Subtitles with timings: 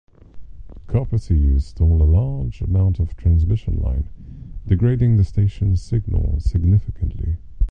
[0.87, 4.09] Copper thieves stole a large amount of transmission line,
[4.65, 7.37] degrading the stations signal significantly.